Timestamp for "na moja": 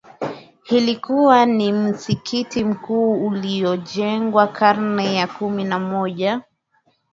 5.63-6.41